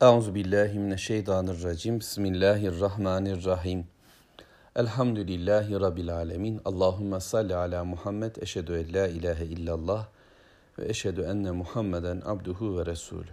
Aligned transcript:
Euzu 0.00 0.34
billahi 0.34 0.78
mineşşeytanirracim. 0.78 2.00
Bismillahirrahmanirrahim. 2.00 3.86
Elhamdülillahi 4.76 5.80
rabbil 5.80 6.14
alamin. 6.14 6.60
Allahumme 6.64 7.20
salli 7.20 7.54
ala 7.54 7.84
Muhammed. 7.84 8.36
Eşhedü 8.36 8.72
en 8.72 8.94
la 8.94 9.08
ilahe 9.08 9.44
illallah 9.44 10.06
ve 10.78 10.88
eşhedü 10.88 11.22
enne 11.22 11.50
Muhammeden 11.50 12.22
abduhu 12.24 12.78
ve 12.78 12.86
resulü. 12.86 13.30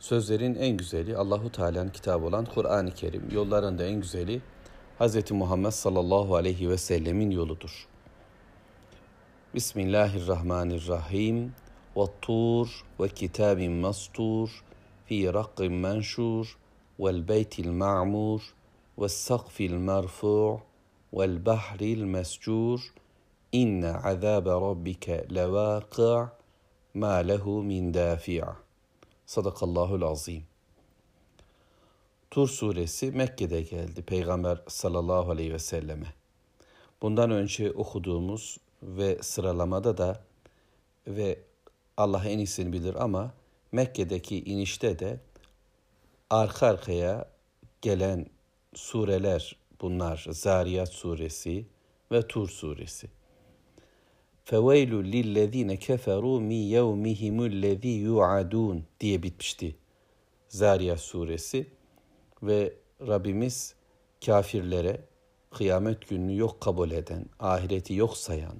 Sözlerin 0.00 0.54
en 0.54 0.76
güzeli 0.76 1.16
Allahu 1.16 1.52
Teala'nın 1.52 1.90
kitabı 1.90 2.26
olan 2.26 2.44
Kur'an-ı 2.44 2.94
Kerim. 2.94 3.30
Yolların 3.32 3.78
da 3.78 3.84
en 3.84 4.00
güzeli 4.00 4.42
Hz. 5.00 5.30
Muhammed 5.30 5.70
sallallahu 5.70 6.36
aleyhi 6.36 6.70
ve 6.70 6.78
sellemin 6.78 7.30
yoludur. 7.30 7.86
Bismillahirrahmanirrahim. 9.54 11.52
Ve 11.96 12.04
tur 12.22 12.84
ve 13.00 13.08
kitabin 13.08 13.72
mastur 13.72 14.62
في 15.07 15.29
رق 15.29 15.61
منشور 15.61 16.57
والبيت 16.99 17.59
المعمور 17.59 18.41
والسقف 18.97 19.61
المرفوع 19.61 20.61
والبحر 21.11 21.81
المسجور 21.81 22.81
إن 23.53 23.85
عذاب 23.85 24.47
ربك 24.47 25.25
لواقع 25.29 26.29
ما 26.95 27.23
له 27.23 27.61
min 27.61 27.93
dafi'a. 27.93 28.55
Sadakallahul 29.25 30.03
azim. 30.03 30.43
Tur 32.31 32.47
suresi 32.47 33.11
Mekke'de 33.11 33.61
geldi 33.61 34.01
Peygamber 34.01 34.61
sallallahu 34.67 35.31
aleyhi 35.31 35.53
ve 35.53 35.59
selleme. 35.59 36.13
Bundan 37.01 37.31
önce 37.31 37.71
okuduğumuz 37.71 38.57
ve 38.83 39.17
sıralamada 39.21 39.97
da 39.97 40.23
ve 41.07 41.39
Allah 41.97 42.25
en 42.25 42.37
iyisini 42.37 42.73
bilir 42.73 42.95
ama 42.95 43.33
Mekke'deki 43.75 44.43
inişte 44.43 44.99
de 44.99 45.19
arka 46.29 46.67
arkaya 46.67 47.29
gelen 47.81 48.25
sureler 48.73 49.55
bunlar. 49.81 50.25
Zariyat 50.29 50.89
suresi 50.89 51.65
ve 52.11 52.27
Tur 52.27 52.49
suresi. 52.49 53.07
فَوَيْلُ 54.45 54.91
لِلَّذ۪ينَ 55.13 55.77
كَفَرُوا 55.77 56.39
مِنْ 56.51 56.61
يَوْمِهِمُ 56.77 57.37
الَّذ۪ي 57.51 57.93
يُعَدُونَ 58.07 58.81
diye 58.99 59.23
bitmişti. 59.23 59.75
Zariyat 60.47 60.99
suresi 60.99 61.67
ve 62.43 62.73
Rabbimiz 63.07 63.75
kafirlere 64.25 65.01
kıyamet 65.51 66.09
gününü 66.09 66.37
yok 66.37 66.61
kabul 66.61 66.91
eden, 66.91 67.25
ahireti 67.39 67.93
yok 67.93 68.17
sayan 68.17 68.55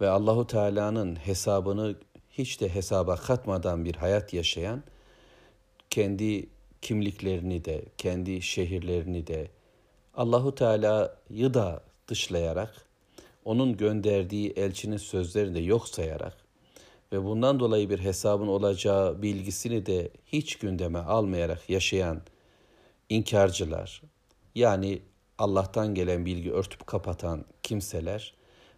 ve 0.00 0.08
Allahu 0.08 0.46
Teala'nın 0.46 1.16
hesabını 1.16 1.96
hiç 2.39 2.61
de 2.61 2.75
hesaba 2.75 3.15
katmadan 3.15 3.85
bir 3.85 3.95
hayat 3.95 4.33
yaşayan, 4.33 4.83
kendi 5.89 6.49
kimliklerini 6.81 7.65
de, 7.65 7.85
kendi 7.97 8.41
şehirlerini 8.41 9.27
de 9.27 9.47
Allahu 10.13 10.55
Teala'yı 10.55 11.53
da 11.53 11.83
dışlayarak, 12.07 12.85
onun 13.45 13.77
gönderdiği 13.77 14.51
elçinin 14.51 14.97
sözlerini 14.97 15.55
de 15.55 15.59
yok 15.59 15.87
sayarak 15.87 16.37
ve 17.11 17.23
bundan 17.23 17.59
dolayı 17.59 17.89
bir 17.89 17.99
hesabın 17.99 18.47
olacağı 18.47 19.21
bilgisini 19.21 19.85
de 19.85 20.11
hiç 20.25 20.55
gündeme 20.55 20.99
almayarak 20.99 21.69
yaşayan 21.69 22.21
inkarcılar, 23.09 24.01
yani 24.55 25.01
Allah'tan 25.37 25.95
gelen 25.95 26.25
bilgi 26.25 26.51
örtüp 26.51 26.87
kapatan 26.87 27.45
kimseler 27.63 28.33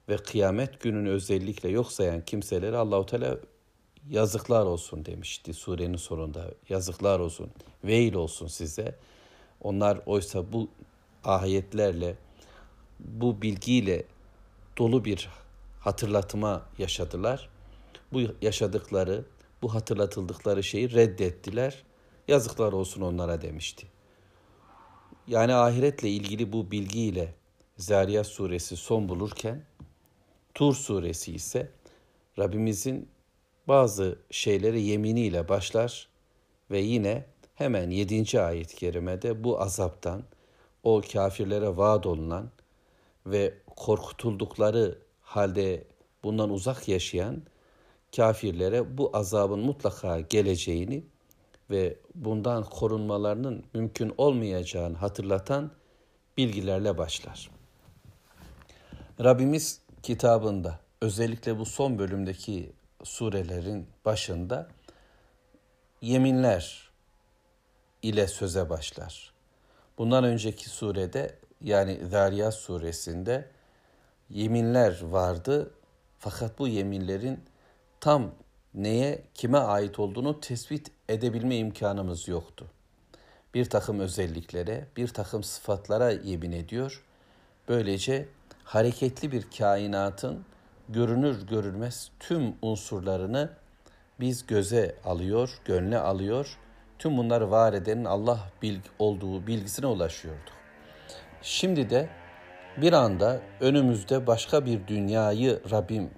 ve 0.09 0.17
kıyamet 0.17 0.79
gününü 0.79 1.09
özellikle 1.09 1.69
yok 1.69 1.91
sayan 1.91 2.25
kimseleri 2.25 2.77
Allahu 2.77 3.05
Teala 3.05 3.37
yazıklar 4.09 4.65
olsun 4.65 5.05
demişti 5.05 5.53
surenin 5.53 5.97
sonunda. 5.97 6.51
Yazıklar 6.69 7.19
olsun, 7.19 7.51
veil 7.83 8.13
olsun 8.13 8.47
size. 8.47 8.95
Onlar 9.61 9.99
oysa 10.05 10.51
bu 10.51 10.69
ayetlerle, 11.23 12.15
bu 12.99 13.41
bilgiyle 13.41 14.03
dolu 14.77 15.05
bir 15.05 15.29
hatırlatma 15.79 16.65
yaşadılar. 16.77 17.49
Bu 18.13 18.21
yaşadıkları, 18.41 19.25
bu 19.61 19.73
hatırlatıldıkları 19.73 20.63
şeyi 20.63 20.91
reddettiler. 20.91 21.83
Yazıklar 22.27 22.73
olsun 22.73 23.01
onlara 23.01 23.41
demişti. 23.41 23.87
Yani 25.27 25.53
ahiretle 25.53 26.09
ilgili 26.09 26.53
bu 26.53 26.71
bilgiyle 26.71 27.33
Zariyat 27.77 28.27
suresi 28.27 28.77
son 28.77 29.09
bulurken 29.09 29.63
Tur 30.53 30.73
suresi 30.73 31.33
ise 31.33 31.71
Rabbimizin 32.39 33.07
bazı 33.67 34.19
şeyleri 34.31 34.81
yeminiyle 34.81 35.49
başlar 35.49 36.07
ve 36.71 36.79
yine 36.79 37.25
hemen 37.55 37.89
7. 37.89 38.41
ayet-i 38.41 38.75
kerimede 38.75 39.43
bu 39.43 39.61
azaptan 39.61 40.23
o 40.83 41.01
kafirlere 41.13 41.77
vaat 41.77 42.05
olunan 42.05 42.49
ve 43.25 43.53
korkutuldukları 43.75 44.97
halde 45.21 45.83
bundan 46.23 46.49
uzak 46.49 46.87
yaşayan 46.87 47.41
kafirlere 48.15 48.97
bu 48.97 49.09
azabın 49.13 49.59
mutlaka 49.59 50.19
geleceğini 50.19 51.03
ve 51.69 51.97
bundan 52.15 52.63
korunmalarının 52.63 53.63
mümkün 53.73 54.13
olmayacağını 54.17 54.97
hatırlatan 54.97 55.71
bilgilerle 56.37 56.97
başlar. 56.97 57.49
Rabbimiz 59.23 59.81
kitabında 60.03 60.79
özellikle 61.01 61.59
bu 61.59 61.65
son 61.65 61.99
bölümdeki 61.99 62.71
surelerin 63.03 63.87
başında 64.05 64.67
yeminler 66.01 66.91
ile 68.01 68.27
söze 68.27 68.69
başlar. 68.69 69.33
Bundan 69.97 70.23
önceki 70.23 70.69
surede 70.69 71.35
yani 71.61 71.99
Zariyat 72.09 72.53
suresinde 72.53 73.49
yeminler 74.29 75.01
vardı 75.01 75.71
fakat 76.19 76.59
bu 76.59 76.67
yeminlerin 76.67 77.39
tam 77.99 78.31
neye, 78.73 79.21
kime 79.33 79.57
ait 79.57 79.99
olduğunu 79.99 80.39
tespit 80.39 80.91
edebilme 81.09 81.57
imkanımız 81.57 82.27
yoktu. 82.27 82.65
Bir 83.53 83.69
takım 83.69 83.99
özelliklere, 83.99 84.87
bir 84.97 85.07
takım 85.07 85.43
sıfatlara 85.43 86.11
yemin 86.11 86.51
ediyor. 86.51 87.03
Böylece 87.67 88.27
hareketli 88.63 89.31
bir 89.31 89.45
kainatın 89.57 90.45
görünür 90.93 91.47
görülmez 91.47 92.11
tüm 92.19 92.55
unsurlarını 92.61 93.49
biz 94.19 94.47
göze 94.47 94.95
alıyor, 95.05 95.49
gönle 95.65 95.99
alıyor. 95.99 96.57
Tüm 96.99 97.17
bunları 97.17 97.51
var 97.51 97.73
edenin 97.73 98.05
Allah 98.05 98.39
bilg 98.61 98.81
olduğu 98.99 99.47
bilgisine 99.47 99.87
ulaşıyorduk. 99.87 100.53
Şimdi 101.41 101.89
de 101.89 102.09
bir 102.77 102.93
anda 102.93 103.41
önümüzde 103.59 104.27
başka 104.27 104.65
bir 104.65 104.87
dünyayı 104.87 105.61
Rabbim 105.71 106.09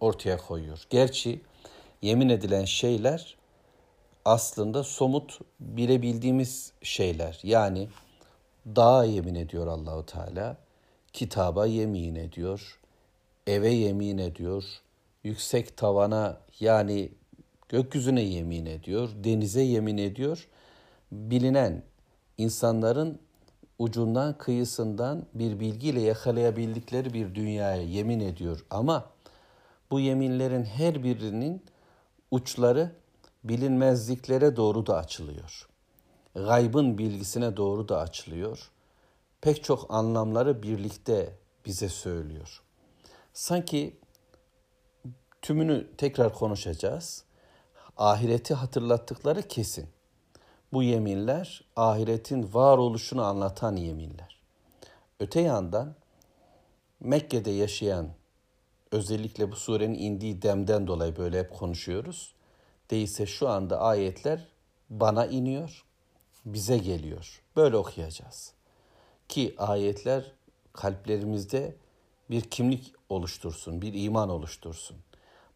ortaya 0.00 0.36
koyuyor. 0.36 0.86
Gerçi 0.90 1.40
yemin 2.02 2.28
edilen 2.28 2.64
şeyler 2.64 3.36
aslında 4.24 4.82
somut 4.82 5.38
bilebildiğimiz 5.60 6.72
şeyler. 6.82 7.40
Yani 7.42 7.88
dağa 8.66 9.04
yemin 9.04 9.34
ediyor 9.34 9.66
Allahu 9.66 10.06
Teala, 10.06 10.56
kitaba 11.12 11.66
yemin 11.66 12.14
ediyor, 12.14 12.77
eve 13.48 13.68
yemin 13.68 14.18
ediyor, 14.18 14.64
yüksek 15.24 15.76
tavana 15.76 16.40
yani 16.60 17.12
gökyüzüne 17.68 18.22
yemin 18.22 18.66
ediyor, 18.66 19.10
denize 19.24 19.62
yemin 19.62 19.98
ediyor. 19.98 20.48
Bilinen 21.12 21.82
insanların 22.38 23.18
ucundan 23.78 24.38
kıyısından 24.38 25.26
bir 25.34 25.60
bilgiyle 25.60 26.00
yakalayabildikleri 26.00 27.14
bir 27.14 27.34
dünyaya 27.34 27.82
yemin 27.82 28.20
ediyor. 28.20 28.64
Ama 28.70 29.10
bu 29.90 30.00
yeminlerin 30.00 30.64
her 30.64 31.04
birinin 31.04 31.62
uçları 32.30 32.92
bilinmezliklere 33.44 34.56
doğru 34.56 34.86
da 34.86 34.96
açılıyor. 34.96 35.68
Gaybın 36.34 36.98
bilgisine 36.98 37.56
doğru 37.56 37.88
da 37.88 38.00
açılıyor. 38.00 38.70
Pek 39.40 39.64
çok 39.64 39.94
anlamları 39.94 40.62
birlikte 40.62 41.32
bize 41.66 41.88
söylüyor. 41.88 42.62
Sanki 43.38 43.96
tümünü 45.42 45.96
tekrar 45.96 46.34
konuşacağız. 46.34 47.24
Ahireti 47.96 48.54
hatırlattıkları 48.54 49.42
kesin. 49.42 49.88
Bu 50.72 50.82
yeminler 50.82 51.64
ahiretin 51.76 52.54
varoluşunu 52.54 53.24
anlatan 53.24 53.76
yeminler. 53.76 54.40
Öte 55.20 55.40
yandan 55.40 55.94
Mekke'de 57.00 57.50
yaşayan 57.50 58.08
özellikle 58.92 59.52
bu 59.52 59.56
surenin 59.56 59.98
indiği 59.98 60.42
demden 60.42 60.86
dolayı 60.86 61.16
böyle 61.16 61.38
hep 61.38 61.50
konuşuyoruz. 61.50 62.34
Değilse 62.90 63.26
şu 63.26 63.48
anda 63.48 63.80
ayetler 63.80 64.48
bana 64.90 65.26
iniyor, 65.26 65.84
bize 66.44 66.78
geliyor. 66.78 67.42
Böyle 67.56 67.76
okuyacağız. 67.76 68.52
Ki 69.28 69.54
ayetler 69.58 70.32
kalplerimizde 70.72 71.76
bir 72.30 72.40
kimlik 72.40 72.92
oluştursun, 73.08 73.82
bir 73.82 73.94
iman 73.94 74.28
oluştursun. 74.28 74.96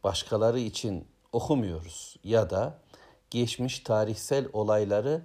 Başkaları 0.04 0.60
için 0.60 1.08
okumuyoruz 1.32 2.16
ya 2.24 2.50
da 2.50 2.78
geçmiş 3.30 3.80
tarihsel 3.80 4.48
olayları 4.52 5.22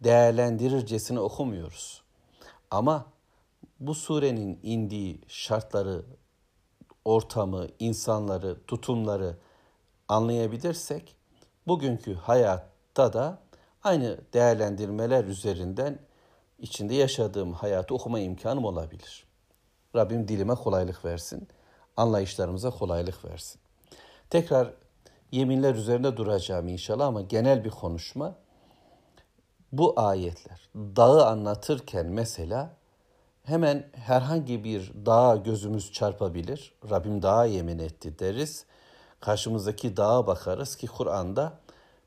değerlendirircesine 0.00 1.20
okumuyoruz. 1.20 2.02
Ama 2.70 3.06
bu 3.80 3.94
surenin 3.94 4.60
indiği 4.62 5.20
şartları, 5.28 6.04
ortamı, 7.04 7.66
insanları, 7.78 8.66
tutumları 8.66 9.36
anlayabilirsek 10.08 11.16
bugünkü 11.66 12.14
hayatta 12.14 13.12
da 13.12 13.38
aynı 13.82 14.20
değerlendirmeler 14.32 15.24
üzerinden 15.24 15.98
içinde 16.58 16.94
yaşadığım 16.94 17.52
hayatı 17.52 17.94
okuma 17.94 18.20
imkanım 18.20 18.64
olabilir. 18.64 19.23
Rabbim 19.96 20.28
dilime 20.28 20.54
kolaylık 20.54 21.04
versin, 21.04 21.48
anlayışlarımıza 21.96 22.70
kolaylık 22.70 23.24
versin. 23.24 23.60
Tekrar 24.30 24.74
yeminler 25.32 25.74
üzerinde 25.74 26.16
duracağım 26.16 26.68
inşallah 26.68 27.06
ama 27.06 27.20
genel 27.20 27.64
bir 27.64 27.70
konuşma. 27.70 28.34
Bu 29.72 29.92
ayetler 29.96 30.68
dağı 30.74 31.26
anlatırken 31.26 32.06
mesela 32.06 32.70
hemen 33.42 33.90
herhangi 33.92 34.64
bir 34.64 34.92
dağa 35.06 35.36
gözümüz 35.36 35.92
çarpabilir. 35.92 36.74
Rabbim 36.90 37.22
dağa 37.22 37.44
yemin 37.44 37.78
etti 37.78 38.18
deriz. 38.18 38.64
Karşımızdaki 39.20 39.96
dağa 39.96 40.26
bakarız 40.26 40.76
ki 40.76 40.86
Kur'an'da 40.86 41.58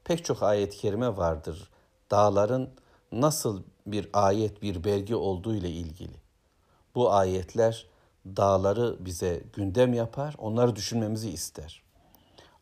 pek 0.03 0.25
çok 0.25 0.43
ayet-i 0.43 0.77
kerime 0.77 1.17
vardır. 1.17 1.69
Dağların 2.11 2.69
nasıl 3.11 3.63
bir 3.87 4.09
ayet, 4.13 4.61
bir 4.61 4.83
belge 4.83 5.15
olduğu 5.15 5.55
ile 5.55 5.69
ilgili. 5.69 6.26
Bu 6.97 7.13
ayetler 7.13 7.85
dağları 8.25 8.95
bize 8.99 9.43
gündem 9.53 9.93
yapar, 9.93 10.35
onları 10.37 10.75
düşünmemizi 10.75 11.29
ister. 11.29 11.83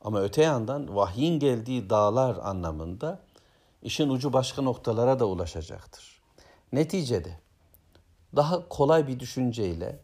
Ama 0.02 0.22
öte 0.22 0.42
yandan 0.42 0.96
vahyin 0.96 1.40
geldiği 1.40 1.90
dağlar 1.90 2.38
anlamında 2.44 3.20
işin 3.82 4.10
ucu 4.10 4.34
başka 4.34 4.62
noktalara 4.62 5.20
da 5.20 5.26
ulaşacaktır. 5.26 6.22
Neticede 6.72 7.40
daha 8.36 8.70
kolay 8.70 9.08
bir 9.08 9.20
düşünceyle 9.20 10.00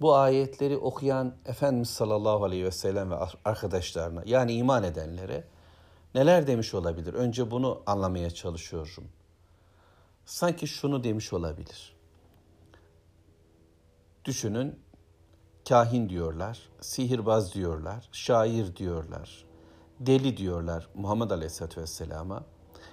bu 0.00 0.14
ayetleri 0.14 0.76
okuyan 0.76 1.34
Efendimiz 1.46 1.90
sallallahu 1.90 2.44
aleyhi 2.44 2.64
ve 2.64 2.70
sellem 2.70 3.10
ve 3.10 3.16
arkadaşlarına 3.44 4.22
yani 4.26 4.52
iman 4.52 4.82
edenlere 4.82 5.44
neler 6.14 6.46
demiş 6.46 6.74
olabilir? 6.74 7.14
Önce 7.14 7.50
bunu 7.50 7.82
anlamaya 7.86 8.30
çalışıyorum. 8.30 9.08
Sanki 10.26 10.66
şunu 10.66 11.04
demiş 11.04 11.32
olabilir. 11.32 11.95
Düşünün 14.26 14.80
kahin 15.68 16.08
diyorlar, 16.08 16.58
sihirbaz 16.80 17.54
diyorlar, 17.54 18.08
şair 18.12 18.76
diyorlar, 18.76 19.44
deli 20.00 20.36
diyorlar 20.36 20.88
Muhammed 20.94 21.30
Aleyhisselatü 21.30 21.80
Vesselam'a. 21.80 22.44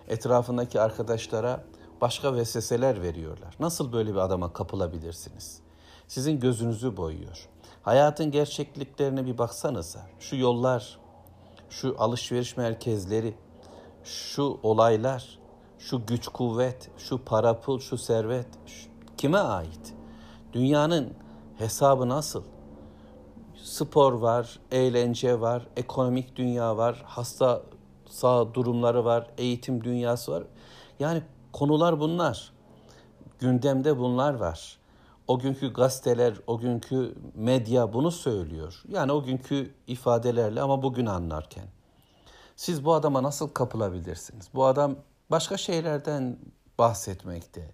Etrafındaki 0.08 0.82
arkadaşlara 0.82 1.64
başka 2.02 2.36
vesveseler 2.36 3.02
veriyorlar. 3.02 3.56
Nasıl 3.60 3.94
böyle 3.94 4.12
bir 4.12 4.20
adama 4.20 4.54
kapılabilirsiniz? 4.54 5.60
Sizin 6.08 6.40
gözünüzü 6.40 6.98
boyuyor. 6.98 7.50
Hayatın 7.82 8.32
gerçekliklerine 8.32 9.26
bir 9.26 9.38
baksanıza. 9.38 10.02
Şu 10.20 10.36
yollar, 10.36 11.00
şu 11.70 11.96
alışveriş 12.00 12.58
merkezleri, 12.58 13.36
şu 14.04 14.60
olaylar, 14.64 15.40
şu 15.80 16.06
güç 16.06 16.28
kuvvet, 16.28 16.92
şu 16.98 17.26
para 17.26 17.60
pul, 17.60 17.80
şu 17.80 17.98
servet 17.98 18.48
şu, 18.66 18.90
kime 19.18 19.38
ait? 19.38 20.03
Dünyanın 20.54 21.14
hesabı 21.58 22.10
nasıl? 22.10 22.44
Spor 23.64 24.14
var, 24.14 24.60
eğlence 24.72 25.40
var, 25.40 25.68
ekonomik 25.78 26.36
dünya 26.36 26.78
var, 26.78 27.04
hasta 27.06 27.62
sağ 28.10 28.54
durumları 28.54 29.06
var, 29.06 29.28
eğitim 29.38 29.84
dünyası 29.84 30.32
var. 30.32 30.44
Yani 31.00 31.24
konular 31.54 32.00
bunlar. 32.00 32.54
Gündemde 33.40 33.98
bunlar 33.98 34.34
var. 34.34 34.78
O 35.28 35.40
günkü 35.40 35.74
gazeteler, 35.74 36.34
o 36.48 36.58
günkü 36.58 37.16
medya 37.36 37.94
bunu 37.94 38.12
söylüyor. 38.12 38.84
Yani 38.88 39.12
o 39.12 39.24
günkü 39.24 39.74
ifadelerle 39.88 40.62
ama 40.62 40.82
bugün 40.82 41.06
anlarken. 41.06 41.66
Siz 42.56 42.86
bu 42.86 42.94
adama 42.94 43.24
nasıl 43.24 43.50
kapılabilirsiniz? 43.50 44.50
Bu 44.54 44.66
adam 44.66 44.96
başka 45.32 45.58
şeylerden 45.58 46.38
bahsetmekte. 46.78 47.74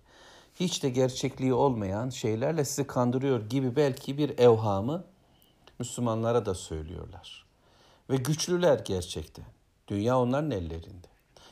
Hiç 0.60 0.84
de 0.84 0.90
gerçekliği 0.90 1.54
olmayan 1.54 2.10
şeylerle 2.10 2.66
sizi 2.66 2.88
kandırıyor 2.88 3.50
gibi 3.50 3.76
belki 3.76 4.18
bir 4.18 4.40
evhamı 4.40 5.04
Müslümanlara 5.80 6.46
da 6.46 6.56
söylüyorlar. 6.56 7.46
Ve 8.10 8.16
güçlüler 8.16 8.80
gerçekten. 8.80 9.46
Dünya 9.88 10.20
onların 10.20 10.52
ellerinde. 10.52 11.08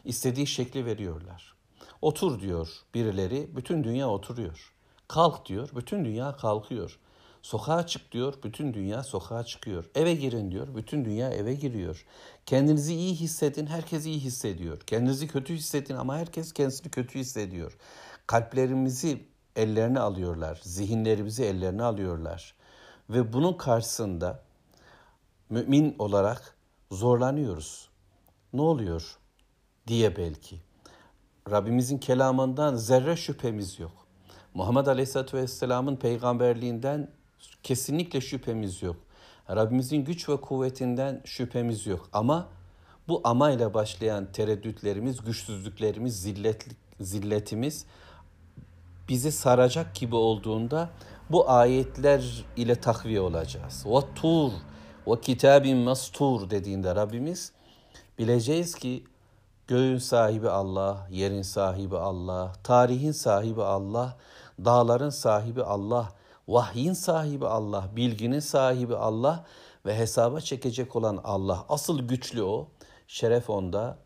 İstediği 0.05 0.47
şekli 0.47 0.85
veriyorlar. 0.85 1.55
Otur 2.01 2.39
diyor 2.39 2.69
birileri, 2.93 3.55
bütün 3.55 3.83
dünya 3.83 4.09
oturuyor. 4.09 4.73
Kalk 5.07 5.45
diyor, 5.45 5.69
bütün 5.75 6.05
dünya 6.05 6.37
kalkıyor. 6.37 6.99
Sokağa 7.41 7.87
çık 7.87 8.11
diyor, 8.11 8.33
bütün 8.43 8.73
dünya 8.73 9.03
sokağa 9.03 9.43
çıkıyor. 9.43 9.89
Eve 9.95 10.13
girin 10.13 10.51
diyor, 10.51 10.75
bütün 10.75 11.05
dünya 11.05 11.29
eve 11.29 11.53
giriyor. 11.53 12.05
Kendinizi 12.45 12.95
iyi 12.95 13.15
hissedin, 13.15 13.65
herkes 13.65 14.05
iyi 14.05 14.19
hissediyor. 14.19 14.79
Kendinizi 14.79 15.27
kötü 15.27 15.53
hissedin 15.53 15.95
ama 15.95 16.17
herkes 16.17 16.53
kendisini 16.53 16.91
kötü 16.91 17.19
hissediyor. 17.19 17.77
Kalplerimizi 18.27 19.27
ellerine 19.55 19.99
alıyorlar, 19.99 20.59
zihinlerimizi 20.63 21.43
ellerine 21.43 21.83
alıyorlar. 21.83 22.55
Ve 23.09 23.33
bunun 23.33 23.53
karşısında 23.53 24.43
mümin 25.49 25.95
olarak 25.99 26.57
zorlanıyoruz. 26.91 27.89
Ne 28.53 28.61
oluyor 28.61 29.17
diye 29.87 30.17
belki. 30.17 30.61
Rabbimizin 31.51 31.97
kelamından 31.97 32.75
zerre 32.75 33.15
şüphemiz 33.15 33.79
yok. 33.79 33.91
Muhammed 34.53 34.85
Aleyhisselatü 34.85 35.37
Vesselam'ın 35.37 35.95
peygamberliğinden 35.95 37.11
kesinlikle 37.63 38.21
şüphemiz 38.21 38.81
yok. 38.81 38.95
Rabbimizin 39.49 40.05
güç 40.05 40.29
ve 40.29 40.41
kuvvetinden 40.41 41.21
şüphemiz 41.25 41.87
yok. 41.87 42.09
Ama 42.13 42.47
bu 43.07 43.21
ama 43.23 43.51
ile 43.51 43.73
başlayan 43.73 44.31
tereddütlerimiz, 44.31 45.21
güçsüzlüklerimiz, 45.21 46.21
zilletlik, 46.21 46.77
zilletimiz 46.99 47.85
bizi 49.09 49.31
saracak 49.31 49.95
gibi 49.95 50.15
olduğunda 50.15 50.89
bu 51.29 51.49
ayetler 51.49 52.45
ile 52.55 52.75
takviye 52.75 53.21
olacağız. 53.21 53.85
Ve 53.85 53.99
tur 54.15 54.51
ve 55.07 55.21
kitabin 55.21 55.77
mastur 55.77 56.49
dediğinde 56.49 56.95
Rabbimiz 56.95 57.51
bileceğiz 58.19 58.75
ki 58.75 59.03
göğün 59.67 59.97
sahibi 59.97 60.49
Allah, 60.49 61.07
yerin 61.11 61.41
sahibi 61.41 61.97
Allah, 61.97 62.53
tarihin 62.63 63.11
sahibi 63.11 63.63
Allah, 63.63 64.17
dağların 64.65 65.09
sahibi 65.09 65.63
Allah, 65.63 66.11
vahyin 66.47 66.93
sahibi 66.93 67.47
Allah, 67.47 67.85
bilginin 67.95 68.39
sahibi 68.39 68.95
Allah 68.95 69.45
ve 69.85 69.97
hesaba 69.97 70.41
çekecek 70.41 70.95
olan 70.95 71.21
Allah. 71.23 71.65
Asıl 71.69 71.99
güçlü 71.99 72.43
o. 72.43 72.67
Şeref 73.07 73.49
onda, 73.49 73.97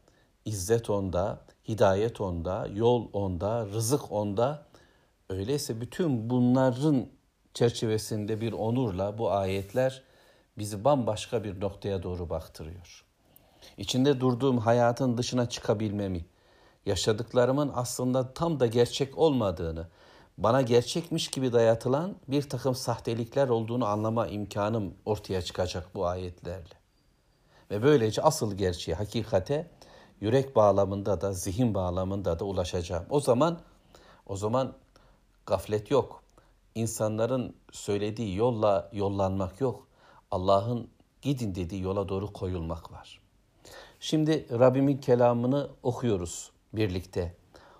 izzet 0.45 0.89
onda, 0.89 1.39
hidayet 1.67 2.21
onda, 2.21 2.67
yol 2.73 3.07
onda, 3.13 3.65
rızık 3.65 4.11
onda. 4.11 4.70
Öyleyse 5.31 5.81
bütün 5.81 6.29
bunların 6.29 7.07
çerçevesinde 7.53 8.41
bir 8.41 8.53
onurla 8.53 9.17
bu 9.17 9.31
ayetler 9.31 10.03
bizi 10.57 10.83
bambaşka 10.83 11.43
bir 11.43 11.61
noktaya 11.61 12.03
doğru 12.03 12.29
baktırıyor. 12.29 13.05
İçinde 13.77 14.19
durduğum 14.19 14.57
hayatın 14.57 15.17
dışına 15.17 15.49
çıkabilmemi, 15.49 16.25
yaşadıklarımın 16.85 17.71
aslında 17.75 18.33
tam 18.33 18.59
da 18.59 18.67
gerçek 18.67 19.17
olmadığını, 19.17 19.87
bana 20.37 20.61
gerçekmiş 20.61 21.27
gibi 21.27 21.53
dayatılan 21.53 22.15
bir 22.27 22.49
takım 22.49 22.75
sahtelikler 22.75 23.49
olduğunu 23.49 23.85
anlama 23.85 24.27
imkanım 24.27 24.93
ortaya 25.05 25.41
çıkacak 25.41 25.95
bu 25.95 26.07
ayetlerle. 26.07 26.75
Ve 27.71 27.83
böylece 27.83 28.21
asıl 28.21 28.57
gerçeği, 28.57 28.95
hakikate 28.95 29.71
yürek 30.21 30.55
bağlamında 30.55 31.21
da, 31.21 31.33
zihin 31.33 31.73
bağlamında 31.73 32.39
da 32.39 32.45
ulaşacağım. 32.45 33.05
O 33.09 33.19
zaman 33.19 33.59
o 34.25 34.35
zaman 34.35 34.73
gaflet 35.45 35.91
yok. 35.91 36.23
İnsanların 36.75 37.55
söylediği 37.71 38.35
yolla 38.35 38.89
yollanmak 38.93 39.61
yok. 39.61 39.87
Allah'ın 40.31 40.89
gidin 41.21 41.55
dediği 41.55 41.81
yola 41.81 42.09
doğru 42.09 42.33
koyulmak 42.33 42.91
var. 42.91 43.21
Şimdi 43.99 44.59
Rabbimin 44.59 44.97
kelamını 44.97 45.69
okuyoruz 45.83 46.51
birlikte. 46.73 47.35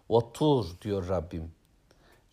Vattur 0.10 0.66
diyor 0.82 1.10
Rabbim. 1.10 1.52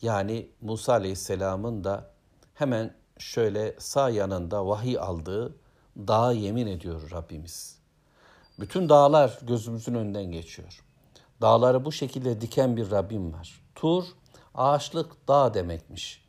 Yani 0.03 0.51
Musa 0.61 0.93
Aleyhisselam'ın 0.93 1.85
da 1.85 2.11
hemen 2.55 2.95
şöyle 3.19 3.75
sağ 3.79 4.11
yanında 4.11 4.67
vahiy 4.67 4.99
aldığı 4.99 5.57
dağa 5.97 6.33
yemin 6.33 6.67
ediyor 6.67 7.11
Rabbimiz. 7.11 7.79
Bütün 8.61 8.89
dağlar 8.89 9.39
gözümüzün 9.43 9.95
önünden 9.95 10.25
geçiyor. 10.25 10.85
Dağları 11.41 11.85
bu 11.85 11.93
şekilde 11.93 12.41
diken 12.41 12.77
bir 12.77 12.91
Rabbim 12.91 13.33
var. 13.33 13.61
Tur, 13.75 14.05
ağaçlık 14.59 15.29
dağ 15.29 15.55
demekmiş. 15.55 16.25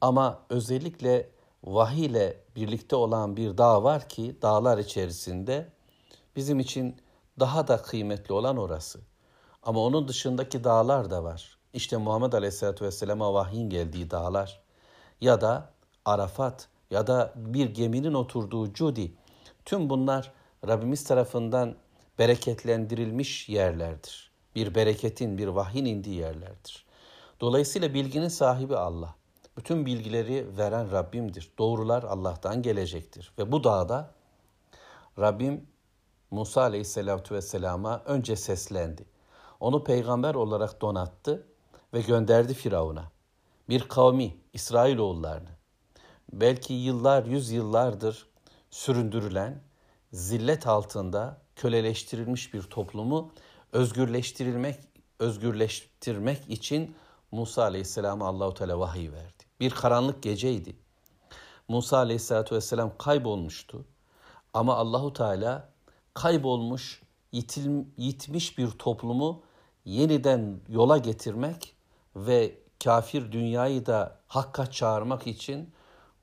Ama 0.00 0.42
özellikle 0.50 1.30
vahiy 1.64 2.06
ile 2.06 2.44
birlikte 2.56 2.96
olan 2.96 3.36
bir 3.36 3.58
dağ 3.58 3.84
var 3.84 4.08
ki 4.08 4.36
dağlar 4.42 4.78
içerisinde 4.78 5.68
bizim 6.36 6.60
için 6.60 6.96
daha 7.40 7.68
da 7.68 7.82
kıymetli 7.82 8.34
olan 8.34 8.56
orası. 8.56 9.00
Ama 9.62 9.80
onun 9.80 10.08
dışındaki 10.08 10.64
dağlar 10.64 11.10
da 11.10 11.24
var. 11.24 11.58
İşte 11.72 11.96
Muhammed 11.96 12.32
Aleyhisselatü 12.32 12.84
Vesselam'a 12.84 13.34
vahyin 13.34 13.70
geldiği 13.70 14.10
dağlar 14.10 14.60
ya 15.20 15.40
da 15.40 15.72
Arafat 16.04 16.68
ya 16.90 17.06
da 17.06 17.32
bir 17.36 17.74
geminin 17.74 18.14
oturduğu 18.14 18.72
Cudi. 18.72 19.12
Tüm 19.64 19.90
bunlar 19.90 20.32
Rabbimiz 20.66 21.04
tarafından 21.04 21.74
bereketlendirilmiş 22.18 23.48
yerlerdir. 23.48 24.30
Bir 24.54 24.74
bereketin, 24.74 25.38
bir 25.38 25.48
vahyin 25.48 25.84
indiği 25.84 26.16
yerlerdir. 26.16 26.87
Dolayısıyla 27.40 27.94
bilginin 27.94 28.28
sahibi 28.28 28.76
Allah. 28.76 29.14
Bütün 29.56 29.86
bilgileri 29.86 30.46
veren 30.58 30.92
Rabbimdir. 30.92 31.52
Doğrular 31.58 32.02
Allah'tan 32.02 32.62
gelecektir. 32.62 33.32
Ve 33.38 33.52
bu 33.52 33.64
dağda 33.64 34.14
Rabbim 35.18 35.66
Musa 36.30 36.62
Aleyhisselatü 36.62 37.34
Vesselam'a 37.34 38.02
önce 38.04 38.36
seslendi. 38.36 39.04
Onu 39.60 39.84
peygamber 39.84 40.34
olarak 40.34 40.80
donattı 40.80 41.46
ve 41.94 42.00
gönderdi 42.00 42.54
Firavun'a. 42.54 43.04
Bir 43.68 43.88
kavmi, 43.88 44.36
İsrailoğullarını, 44.52 45.48
belki 46.32 46.74
yıllar, 46.74 47.24
yüz 47.24 47.50
yıllardır 47.50 48.26
süründürülen, 48.70 49.62
zillet 50.12 50.66
altında 50.66 51.38
köleleştirilmiş 51.56 52.54
bir 52.54 52.62
toplumu 52.62 53.32
özgürleştirilmek, 53.72 54.76
özgürleştirmek 55.18 56.50
için 56.50 56.96
Musa 57.32 57.62
Aleyhisselam'a 57.62 58.26
Allahu 58.26 58.54
Teala 58.54 58.78
vahiy 58.78 59.12
verdi. 59.12 59.44
Bir 59.60 59.70
karanlık 59.70 60.22
geceydi. 60.22 60.76
Musa 61.68 61.96
Aleyhisselatü 61.96 62.54
Vesselam 62.54 62.92
kaybolmuştu. 62.98 63.84
Ama 64.54 64.76
Allahu 64.76 65.12
Teala 65.12 65.68
kaybolmuş, 66.14 67.02
yitil, 67.32 67.84
yitmiş 67.96 68.58
bir 68.58 68.70
toplumu 68.70 69.42
yeniden 69.84 70.60
yola 70.68 70.98
getirmek 70.98 71.74
ve 72.16 72.54
kafir 72.84 73.32
dünyayı 73.32 73.86
da 73.86 74.18
hakka 74.28 74.70
çağırmak 74.70 75.26
için 75.26 75.70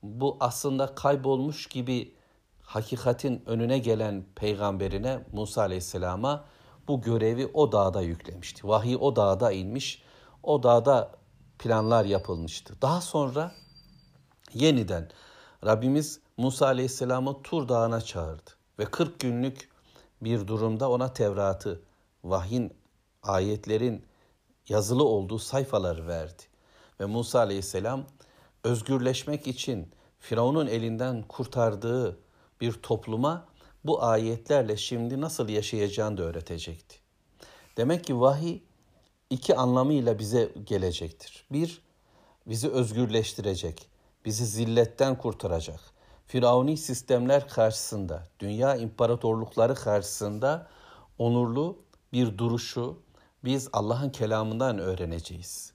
bu 0.02 0.36
aslında 0.40 0.94
kaybolmuş 0.94 1.66
gibi 1.66 2.14
hakikatin 2.62 3.42
önüne 3.46 3.78
gelen 3.78 4.24
peygamberine 4.34 5.18
Musa 5.32 5.62
Aleyhisselam'a 5.62 6.44
bu 6.88 7.00
görevi 7.00 7.50
o 7.54 7.72
dağda 7.72 8.02
yüklemişti. 8.02 8.68
Vahiy 8.68 8.96
o 9.00 9.16
dağda 9.16 9.52
inmiş, 9.52 10.02
o 10.46 10.62
dağda 10.62 11.12
planlar 11.58 12.04
yapılmıştı. 12.04 12.74
Daha 12.82 13.00
sonra 13.00 13.52
yeniden 14.54 15.10
Rabbimiz 15.64 16.20
Musa 16.36 16.66
Aleyhisselam'ı 16.66 17.42
Tur 17.42 17.68
Dağı'na 17.68 18.00
çağırdı 18.00 18.50
ve 18.78 18.84
40 18.84 19.20
günlük 19.20 19.70
bir 20.20 20.46
durumda 20.46 20.90
ona 20.90 21.12
Tevrat'ı, 21.12 21.82
vahyin, 22.24 22.72
ayetlerin 23.22 24.04
yazılı 24.68 25.04
olduğu 25.04 25.38
sayfaları 25.38 26.06
verdi. 26.06 26.42
Ve 27.00 27.04
Musa 27.04 27.38
Aleyhisselam 27.38 28.04
özgürleşmek 28.64 29.46
için 29.46 29.92
Firavun'un 30.18 30.66
elinden 30.66 31.22
kurtardığı 31.22 32.18
bir 32.60 32.72
topluma 32.72 33.44
bu 33.84 34.02
ayetlerle 34.02 34.76
şimdi 34.76 35.20
nasıl 35.20 35.48
yaşayacağını 35.48 36.18
da 36.18 36.22
öğretecekti. 36.22 36.96
Demek 37.76 38.04
ki 38.04 38.20
vahiy 38.20 38.60
iki 39.30 39.56
anlamıyla 39.56 40.18
bize 40.18 40.52
gelecektir. 40.64 41.46
Bir, 41.52 41.82
bizi 42.46 42.68
özgürleştirecek, 42.68 43.88
bizi 44.24 44.46
zilletten 44.46 45.18
kurtaracak. 45.18 45.80
Firavuni 46.26 46.76
sistemler 46.76 47.48
karşısında, 47.48 48.28
dünya 48.40 48.76
imparatorlukları 48.76 49.74
karşısında 49.74 50.68
onurlu 51.18 51.78
bir 52.12 52.38
duruşu 52.38 52.98
biz 53.44 53.68
Allah'ın 53.72 54.10
kelamından 54.10 54.78
öğreneceğiz. 54.78 55.72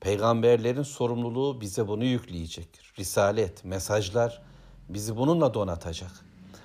Peygamberlerin 0.00 0.82
sorumluluğu 0.82 1.60
bize 1.60 1.88
bunu 1.88 2.04
yükleyecek. 2.04 2.68
Risalet, 2.98 3.64
mesajlar 3.64 4.42
bizi 4.88 5.16
bununla 5.16 5.54
donatacak. 5.54 6.10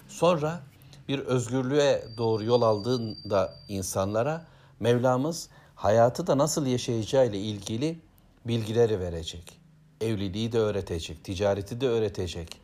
Sonra 0.08 0.62
bir 1.08 1.20
özgürlüğe 1.20 2.06
doğru 2.18 2.44
yol 2.44 2.62
aldığında 2.62 3.54
insanlara 3.68 4.46
Mevlamız 4.80 5.50
hayatı 5.78 6.28
da 6.28 6.38
nasıl 6.38 6.66
yaşayacağı 6.66 7.28
ile 7.28 7.40
ilgili 7.40 8.00
bilgileri 8.46 9.00
verecek. 9.00 9.60
Evliliği 10.02 10.52
de 10.52 10.60
öğretecek, 10.60 11.24
ticareti 11.24 11.82
de 11.82 11.88
öğretecek, 11.88 12.62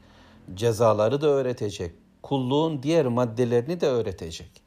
cezaları 0.54 1.22
da 1.22 1.28
öğretecek, 1.28 1.96
kulluğun 2.24 2.84
diğer 2.84 3.06
maddelerini 3.06 3.82
de 3.82 3.88
öğretecek. 3.88 4.62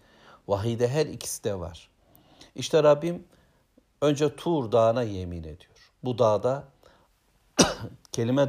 Vahide 0.49 0.89
her 0.89 1.07
ikisi 1.07 1.45
de 1.45 1.59
var. 1.59 1.89
İşte 2.55 2.83
Rabbim 2.83 3.25
önce 4.03 4.37
Tur 4.37 4.73
Dağı'na 4.73 5.03
yemin 5.03 5.41
ediyor. 5.41 5.93
Bu 6.05 6.19
dağda 6.19 6.65
kelime 8.13 8.49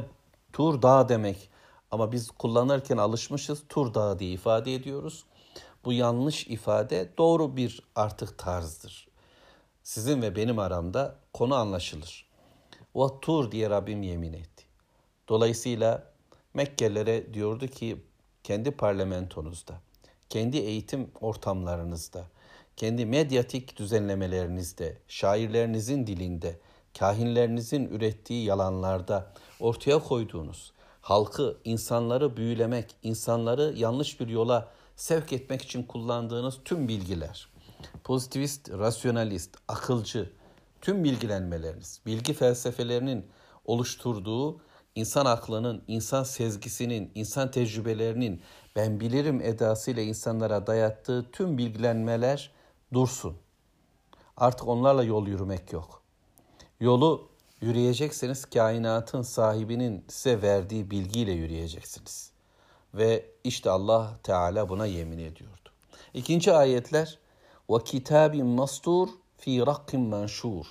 Tur 0.52 0.82
Dağı 0.82 1.08
demek 1.08 1.50
ama 1.90 2.12
biz 2.12 2.30
kullanırken 2.30 2.96
alışmışız 2.96 3.62
Tur 3.68 3.94
Dağı 3.94 4.18
diye 4.18 4.30
ifade 4.30 4.74
ediyoruz. 4.74 5.24
Bu 5.84 5.92
yanlış 5.92 6.46
ifade 6.46 7.12
doğru 7.18 7.56
bir 7.56 7.82
artık 7.94 8.38
tarzdır. 8.38 9.07
Sizin 9.88 10.22
ve 10.22 10.36
benim 10.36 10.58
aramda 10.58 11.16
konu 11.32 11.54
anlaşılır. 11.54 12.28
Ve 12.96 13.06
Tur 13.22 13.52
diye 13.52 13.70
Rabbim 13.70 14.02
yemin 14.02 14.32
etti. 14.32 14.64
Dolayısıyla 15.28 16.12
Mekkelilere 16.54 17.34
diyordu 17.34 17.66
ki 17.66 17.96
kendi 18.44 18.70
parlamentonuzda, 18.70 19.74
kendi 20.28 20.56
eğitim 20.56 21.10
ortamlarınızda, 21.20 22.24
kendi 22.76 23.06
medyatik 23.06 23.76
düzenlemelerinizde, 23.76 24.98
şairlerinizin 25.08 26.06
dilinde, 26.06 26.58
kahinlerinizin 26.98 27.86
ürettiği 27.86 28.44
yalanlarda 28.44 29.32
ortaya 29.60 29.98
koyduğunuz 29.98 30.72
halkı, 31.00 31.56
insanları 31.64 32.36
büyülemek, 32.36 32.94
insanları 33.02 33.74
yanlış 33.76 34.20
bir 34.20 34.28
yola 34.28 34.68
sevk 34.96 35.32
etmek 35.32 35.62
için 35.62 35.82
kullandığınız 35.82 36.58
tüm 36.64 36.88
bilgiler, 36.88 37.48
pozitivist, 38.04 38.70
rasyonalist, 38.70 39.56
akılcı 39.68 40.32
tüm 40.80 41.04
bilgilenmeleriniz, 41.04 42.00
bilgi 42.06 42.32
felsefelerinin 42.34 43.26
oluşturduğu 43.64 44.60
insan 44.94 45.26
aklının, 45.26 45.84
insan 45.88 46.22
sezgisinin, 46.22 47.12
insan 47.14 47.50
tecrübelerinin 47.50 48.42
ben 48.76 49.00
bilirim 49.00 49.40
edasıyla 49.40 50.02
insanlara 50.02 50.66
dayattığı 50.66 51.30
tüm 51.32 51.58
bilgilenmeler 51.58 52.52
dursun. 52.92 53.36
Artık 54.36 54.68
onlarla 54.68 55.04
yol 55.04 55.26
yürümek 55.26 55.72
yok. 55.72 56.02
Yolu 56.80 57.28
yürüyecekseniz 57.60 58.44
kainatın 58.44 59.22
sahibinin 59.22 60.04
size 60.08 60.42
verdiği 60.42 60.90
bilgiyle 60.90 61.32
yürüyeceksiniz. 61.32 62.32
Ve 62.94 63.26
işte 63.44 63.70
Allah 63.70 64.18
Teala 64.22 64.68
buna 64.68 64.86
yemin 64.86 65.18
ediyordu. 65.18 65.68
İkinci 66.14 66.52
ayetler 66.52 67.18
ve 67.70 67.84
kitabin 67.84 68.46
mastur 68.46 69.08
fi 69.36 69.66
rakkin 69.66 70.00
manşur. 70.00 70.66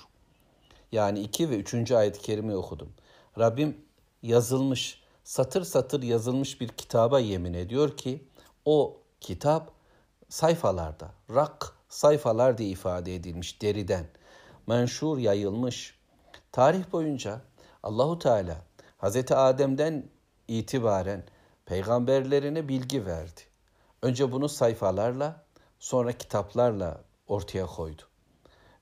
Yani 0.92 1.20
iki 1.20 1.50
ve 1.50 1.56
üçüncü 1.56 1.94
ayet-i 1.94 2.20
kerime 2.20 2.56
okudum. 2.56 2.92
Rabbim 3.38 3.84
yazılmış, 4.22 5.02
satır 5.24 5.64
satır 5.64 6.02
yazılmış 6.02 6.60
bir 6.60 6.68
kitaba 6.68 7.20
yemin 7.20 7.54
ediyor 7.54 7.96
ki 7.96 8.28
o 8.64 9.00
kitap 9.20 9.72
sayfalarda, 10.28 11.10
rak 11.34 11.72
sayfalar 11.88 12.58
diye 12.58 12.68
ifade 12.68 13.14
edilmiş 13.14 13.62
deriden. 13.62 14.06
Menşur 14.66 15.18
yayılmış. 15.18 15.98
Tarih 16.52 16.92
boyunca 16.92 17.40
Allahu 17.82 18.18
Teala 18.18 18.56
Hazreti 18.98 19.34
Adem'den 19.34 20.10
itibaren 20.48 21.24
peygamberlerine 21.66 22.68
bilgi 22.68 23.06
verdi. 23.06 23.40
Önce 24.02 24.32
bunu 24.32 24.48
sayfalarla, 24.48 25.44
sonra 25.78 26.12
kitaplarla 26.12 27.04
ortaya 27.26 27.66
koydu. 27.66 28.02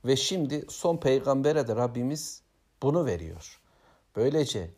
Ve 0.04 0.16
şimdi 0.16 0.66
son 0.68 0.96
peygambere 0.96 1.68
de 1.68 1.76
Rabbimiz 1.76 2.42
bunu 2.82 3.06
veriyor. 3.06 3.60
Böylece 4.16 4.70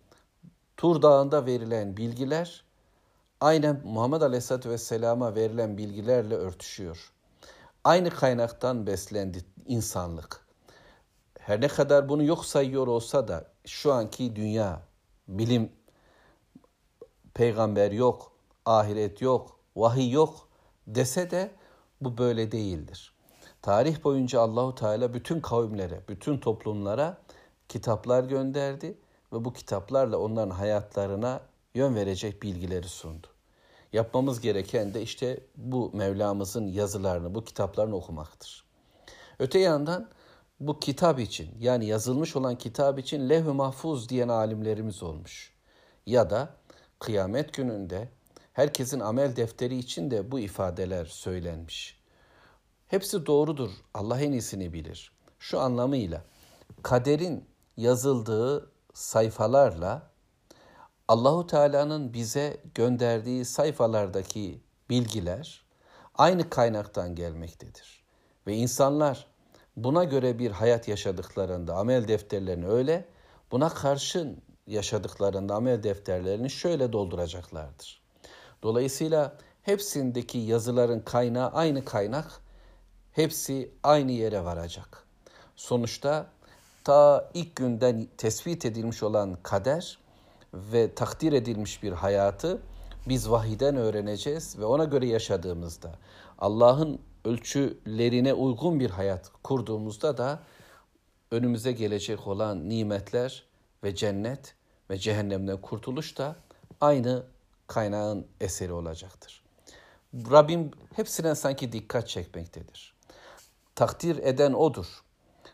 Tur 0.76 1.02
Dağı'nda 1.02 1.46
verilen 1.46 1.96
bilgiler 1.96 2.64
aynen 3.40 3.80
Muhammed 3.84 4.20
Aleyhisselatü 4.20 4.70
Vesselam'a 4.70 5.34
verilen 5.34 5.78
bilgilerle 5.78 6.34
örtüşüyor. 6.34 7.12
Aynı 7.84 8.10
kaynaktan 8.10 8.86
beslendi 8.86 9.44
insanlık. 9.66 10.46
Her 11.38 11.60
ne 11.60 11.68
kadar 11.68 12.08
bunu 12.08 12.22
yok 12.22 12.44
sayıyor 12.44 12.86
olsa 12.86 13.28
da 13.28 13.52
şu 13.66 13.92
anki 13.92 14.36
dünya, 14.36 14.82
bilim, 15.28 15.72
peygamber 17.34 17.92
yok, 17.92 18.32
ahiret 18.64 19.20
yok, 19.22 19.60
vahiy 19.76 20.10
yok 20.10 20.48
dese 20.86 21.30
de 21.30 21.50
bu 22.00 22.18
böyle 22.18 22.52
değildir. 22.52 23.12
Tarih 23.62 24.04
boyunca 24.04 24.40
Allahu 24.40 24.74
Teala 24.74 25.14
bütün 25.14 25.40
kavimlere, 25.40 26.00
bütün 26.08 26.38
toplumlara 26.38 27.18
kitaplar 27.68 28.24
gönderdi 28.24 28.98
ve 29.32 29.44
bu 29.44 29.52
kitaplarla 29.52 30.18
onların 30.18 30.50
hayatlarına 30.50 31.40
yön 31.74 31.94
verecek 31.94 32.42
bilgileri 32.42 32.88
sundu. 32.88 33.26
Yapmamız 33.92 34.40
gereken 34.40 34.94
de 34.94 35.02
işte 35.02 35.40
bu 35.56 35.90
Mevlamızın 35.94 36.66
yazılarını, 36.66 37.34
bu 37.34 37.44
kitaplarını 37.44 37.96
okumaktır. 37.96 38.64
Öte 39.38 39.58
yandan 39.58 40.08
bu 40.60 40.80
kitap 40.80 41.20
için 41.20 41.50
yani 41.60 41.86
yazılmış 41.86 42.36
olan 42.36 42.58
kitap 42.58 42.98
için 42.98 43.28
levh-i 43.28 43.52
mahfuz 43.52 44.08
diyen 44.08 44.28
alimlerimiz 44.28 45.02
olmuş. 45.02 45.52
Ya 46.06 46.30
da 46.30 46.54
kıyamet 46.98 47.54
gününde 47.54 48.08
herkesin 48.58 49.00
amel 49.00 49.36
defteri 49.36 49.78
için 49.78 50.10
de 50.10 50.30
bu 50.30 50.40
ifadeler 50.40 51.04
söylenmiş. 51.04 52.00
Hepsi 52.86 53.26
doğrudur. 53.26 53.70
Allah 53.94 54.20
en 54.20 54.32
iyisini 54.32 54.72
bilir. 54.72 55.12
Şu 55.38 55.60
anlamıyla 55.60 56.24
kaderin 56.82 57.44
yazıldığı 57.76 58.70
sayfalarla 58.94 60.10
Allahu 61.08 61.46
Teala'nın 61.46 62.12
bize 62.12 62.60
gönderdiği 62.74 63.44
sayfalardaki 63.44 64.60
bilgiler 64.90 65.64
aynı 66.14 66.50
kaynaktan 66.50 67.14
gelmektedir. 67.14 68.04
Ve 68.46 68.54
insanlar 68.54 69.26
buna 69.76 70.04
göre 70.04 70.38
bir 70.38 70.50
hayat 70.50 70.88
yaşadıklarında 70.88 71.74
amel 71.74 72.08
defterlerini 72.08 72.68
öyle, 72.68 73.08
buna 73.52 73.68
karşın 73.68 74.42
yaşadıklarında 74.66 75.54
amel 75.54 75.82
defterlerini 75.82 76.50
şöyle 76.50 76.92
dolduracaklardır. 76.92 77.97
Dolayısıyla 78.62 79.36
hepsindeki 79.62 80.38
yazıların 80.38 81.00
kaynağı 81.00 81.50
aynı 81.50 81.84
kaynak, 81.84 82.40
hepsi 83.12 83.70
aynı 83.82 84.12
yere 84.12 84.44
varacak. 84.44 85.06
Sonuçta 85.56 86.26
ta 86.84 87.30
ilk 87.34 87.56
günden 87.56 88.08
tespit 88.16 88.64
edilmiş 88.64 89.02
olan 89.02 89.38
kader 89.42 89.98
ve 90.54 90.94
takdir 90.94 91.32
edilmiş 91.32 91.82
bir 91.82 91.92
hayatı 91.92 92.58
biz 93.08 93.30
vahiden 93.30 93.76
öğreneceğiz 93.76 94.58
ve 94.58 94.64
ona 94.64 94.84
göre 94.84 95.06
yaşadığımızda 95.06 95.94
Allah'ın 96.38 97.00
ölçülerine 97.24 98.34
uygun 98.34 98.80
bir 98.80 98.90
hayat 98.90 99.30
kurduğumuzda 99.42 100.18
da 100.18 100.40
önümüze 101.30 101.72
gelecek 101.72 102.26
olan 102.26 102.68
nimetler 102.68 103.44
ve 103.84 103.94
cennet 103.94 104.54
ve 104.90 104.98
cehennemden 104.98 105.60
kurtuluş 105.60 106.18
da 106.18 106.36
aynı 106.80 107.22
kaynağın 107.68 108.26
eseri 108.40 108.72
olacaktır. 108.72 109.44
Rabbim 110.14 110.70
hepsine 110.96 111.34
sanki 111.34 111.72
dikkat 111.72 112.08
çekmektedir. 112.08 112.94
Takdir 113.74 114.16
eden 114.16 114.52
odur. 114.52 114.86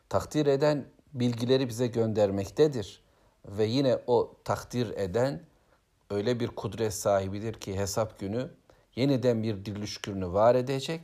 Takdir 0.08 0.46
eden 0.46 0.86
bilgileri 1.12 1.68
bize 1.68 1.86
göndermektedir. 1.86 3.02
Ve 3.44 3.64
yine 3.64 3.98
o 4.06 4.36
takdir 4.44 4.90
eden 4.90 5.46
öyle 6.10 6.40
bir 6.40 6.48
kudret 6.48 6.94
sahibidir 6.94 7.54
ki 7.54 7.78
hesap 7.78 8.18
günü 8.18 8.50
yeniden 8.96 9.42
bir 9.42 9.64
diriliş 9.64 9.98
günü 9.98 10.32
var 10.32 10.54
edecek 10.54 11.00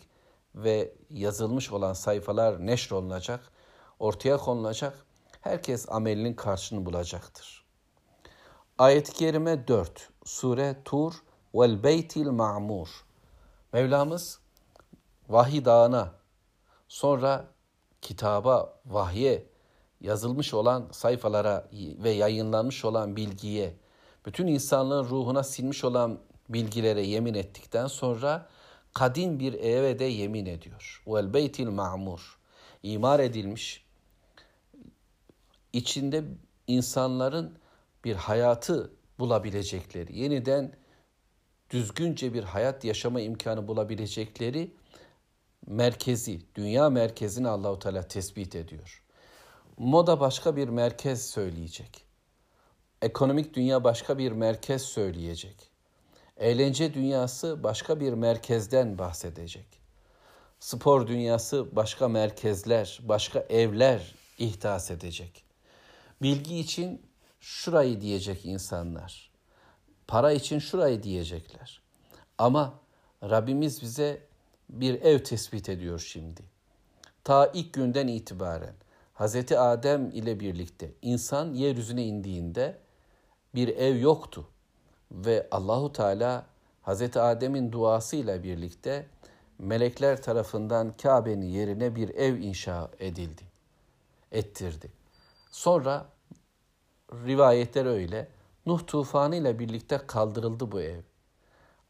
ve 0.55 0.93
yazılmış 1.11 1.73
olan 1.73 1.93
sayfalar 1.93 2.67
neşrolunacak, 2.67 3.41
ortaya 3.99 4.37
konulacak. 4.37 5.07
Herkes 5.41 5.87
amelinin 5.89 6.35
karşını 6.35 6.87
bulacaktır. 6.87 7.60
Ayet-i 8.81 9.13
Kerime 9.13 9.69
4, 9.69 10.09
Sure 10.25 10.77
Tur 10.85 11.15
vel 11.55 11.83
Beytil 11.83 12.27
Ma'mur. 12.27 12.89
Mevlamız 13.73 14.41
vahiy 15.29 15.65
dağına, 15.65 16.13
sonra 16.89 17.49
kitaba, 18.03 18.81
vahye, 18.87 19.47
yazılmış 20.01 20.55
olan 20.55 20.89
sayfalara 20.93 21.69
ve 21.73 22.11
yayınlanmış 22.11 22.85
olan 22.85 23.17
bilgiye, 23.17 23.77
bütün 24.27 24.47
insanlığın 24.47 25.05
ruhuna 25.05 25.43
sinmiş 25.43 25.85
olan 25.85 26.19
bilgilere 26.49 27.03
yemin 27.03 27.35
ettikten 27.35 27.87
sonra 27.87 28.49
kadim 28.95 29.41
bir 29.41 29.55
eve 29.55 29.99
de 29.99 30.05
yemin 30.05 30.47
ediyor. 30.47 31.03
Vel 31.07 31.35
beytil 31.35 31.69
ma'mur. 31.69 32.39
İmar 32.83 33.21
edilmiş, 33.21 33.85
içinde 35.73 36.25
insanların 36.67 37.61
bir 38.05 38.15
hayatı 38.15 38.93
bulabilecekleri, 39.19 40.19
yeniden 40.19 40.73
düzgünce 41.71 42.35
bir 42.35 42.45
hayat 42.45 42.85
yaşama 42.85 43.21
imkanı 43.21 43.69
bulabilecekleri 43.69 44.75
merkezi, 45.67 46.41
dünya 46.55 46.91
merkezini 46.91 47.49
Allahu 47.49 47.79
Teala 47.79 48.09
tespit 48.09 48.55
ediyor. 48.55 49.03
Moda 49.79 50.21
başka 50.21 50.57
bir 50.57 50.69
merkez 50.69 51.31
söyleyecek. 51.31 52.05
Ekonomik 53.03 53.55
dünya 53.55 53.85
başka 53.85 54.19
bir 54.19 54.33
merkez 54.33 54.83
söyleyecek. 54.83 55.71
Eğlence 56.37 56.95
dünyası 56.95 57.63
başka 57.63 58.01
bir 58.01 58.13
merkezden 58.13 58.99
bahsedecek. 58.99 59.67
Spor 60.61 61.07
dünyası 61.07 61.77
başka 61.77 62.09
merkezler, 62.09 63.01
başka 63.03 63.41
evler 63.41 64.15
ihdas 64.39 64.91
edecek. 64.91 65.45
Bilgi 66.23 66.59
için 66.59 67.10
şurayı 67.41 68.01
diyecek 68.01 68.47
insanlar. 68.47 69.31
Para 70.07 70.33
için 70.33 70.59
şurayı 70.59 71.03
diyecekler. 71.03 71.83
Ama 72.39 72.75
Rabbimiz 73.23 73.83
bize 73.83 74.27
bir 74.69 75.03
ev 75.03 75.19
tespit 75.19 75.69
ediyor 75.69 75.99
şimdi. 75.99 76.43
Ta 77.25 77.51
ilk 77.55 77.73
günden 77.73 78.07
itibaren 78.07 78.75
Hazreti 79.15 79.59
Adem 79.59 80.11
ile 80.11 80.41
birlikte 80.41 80.91
insan 81.03 81.55
yeryüzüne 81.55 82.05
indiğinde 82.05 82.79
bir 83.55 83.69
ev 83.69 83.97
yoktu 83.97 84.49
ve 85.13 85.49
Allahu 85.51 85.93
Teala 85.93 86.47
Hazreti 86.83 87.21
Adem'in 87.21 87.73
duasıyla 87.73 88.43
birlikte 88.43 89.07
melekler 89.59 90.23
tarafından 90.23 90.97
Kabe'nin 91.03 91.47
yerine 91.47 91.97
bir 91.97 92.09
ev 92.09 92.37
inşa 92.39 92.91
edildi, 92.99 93.43
ettirdi. 94.33 94.91
Sonra 95.51 96.07
rivayetler 97.13 97.87
öyle. 97.87 98.29
Nuh 98.67 98.87
tufanı 98.87 99.37
ile 99.37 99.59
birlikte 99.59 100.01
kaldırıldı 100.07 100.73
bu 100.73 100.81
ev. 100.81 101.01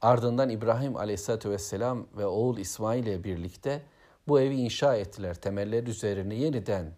Ardından 0.01 0.51
İbrahim 0.51 0.97
Aleyhisselatü 0.97 1.51
Vesselam 1.51 2.07
ve 2.17 2.27
oğul 2.27 2.59
İsmail 2.59 3.07
ile 3.07 3.25
birlikte 3.25 3.83
bu 4.29 4.41
evi 4.41 4.57
inşa 4.57 4.97
ettiler. 4.97 5.35
Temeller 5.35 5.87
üzerine 5.87 6.35
yeniden 6.35 6.93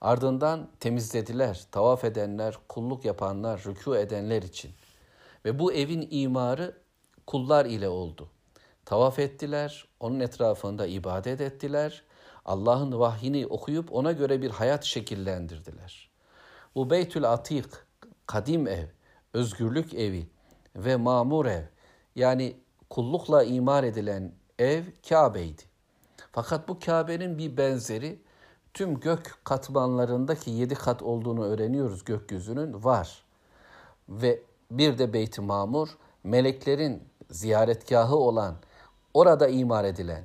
Ardından 0.00 0.68
temizlediler, 0.80 1.66
tavaf 1.72 2.04
edenler, 2.04 2.58
kulluk 2.68 3.04
yapanlar, 3.04 3.58
rükû 3.58 3.98
edenler 3.98 4.42
için. 4.42 4.70
Ve 5.44 5.58
bu 5.58 5.72
evin 5.72 6.08
imarı 6.10 6.76
kullar 7.26 7.66
ile 7.66 7.88
oldu. 7.88 8.28
Tavaf 8.84 9.18
ettiler, 9.18 9.88
onun 10.00 10.20
etrafında 10.20 10.86
ibadet 10.86 11.40
ettiler. 11.40 12.02
Allah'ın 12.44 12.98
vahyini 13.00 13.46
okuyup 13.46 13.92
ona 13.92 14.12
göre 14.12 14.42
bir 14.42 14.50
hayat 14.50 14.84
şekillendirdiler. 14.84 16.07
Bu 16.78 16.90
Beytül 16.90 17.32
Atik, 17.32 17.64
kadim 18.26 18.68
ev, 18.68 18.86
özgürlük 19.34 19.94
evi 19.94 20.26
ve 20.76 20.96
mamur 20.96 21.46
ev 21.46 21.62
yani 22.16 22.56
kullukla 22.90 23.42
imar 23.42 23.84
edilen 23.84 24.32
ev 24.58 24.82
Kabe'ydi. 25.08 25.62
Fakat 26.32 26.68
bu 26.68 26.78
Kabe'nin 26.78 27.38
bir 27.38 27.56
benzeri 27.56 28.22
tüm 28.74 29.00
gök 29.00 29.38
katmanlarındaki 29.44 30.50
yedi 30.50 30.74
kat 30.74 31.02
olduğunu 31.02 31.44
öğreniyoruz 31.44 32.04
gökyüzünün 32.04 32.84
var. 32.84 33.24
Ve 34.08 34.42
bir 34.70 34.98
de 34.98 35.12
Beyt-i 35.12 35.40
Mamur 35.40 35.98
meleklerin 36.24 37.02
ziyaretgahı 37.30 38.16
olan 38.16 38.56
orada 39.14 39.48
imar 39.48 39.84
edilen 39.84 40.24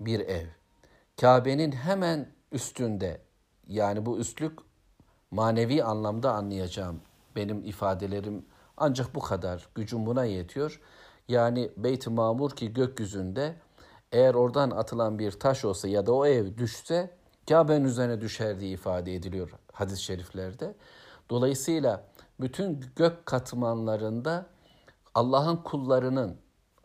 bir 0.00 0.20
ev. 0.20 0.46
Kabe'nin 1.20 1.72
hemen 1.72 2.28
üstünde 2.52 3.20
yani 3.68 4.06
bu 4.06 4.18
üstlük 4.18 4.65
manevi 5.30 5.84
anlamda 5.84 6.32
anlayacağım 6.32 7.00
benim 7.36 7.64
ifadelerim 7.64 8.44
ancak 8.76 9.14
bu 9.14 9.20
kadar 9.20 9.68
gücüm 9.74 10.06
buna 10.06 10.24
yetiyor. 10.24 10.80
Yani 11.28 11.70
Beyt-i 11.76 12.10
Mamur 12.10 12.50
ki 12.50 12.72
gökyüzünde 12.72 13.56
eğer 14.12 14.34
oradan 14.34 14.70
atılan 14.70 15.18
bir 15.18 15.32
taş 15.32 15.64
olsa 15.64 15.88
ya 15.88 16.06
da 16.06 16.12
o 16.12 16.26
ev 16.26 16.56
düşse 16.58 17.10
Kabe'nin 17.48 17.84
üzerine 17.84 18.20
düşer 18.20 18.60
diye 18.60 18.70
ifade 18.70 19.14
ediliyor 19.14 19.50
hadis-i 19.72 20.02
şeriflerde. 20.02 20.74
Dolayısıyla 21.30 22.04
bütün 22.40 22.84
gök 22.96 23.26
katmanlarında 23.26 24.46
Allah'ın 25.14 25.56
kullarının, 25.56 26.36